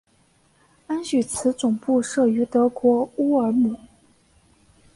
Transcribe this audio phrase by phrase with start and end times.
[0.87, 3.77] 安许茨总部设于德国乌尔姆。